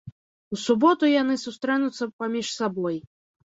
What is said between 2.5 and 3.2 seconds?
сабой.